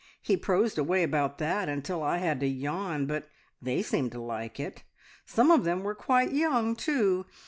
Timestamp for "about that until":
1.03-2.01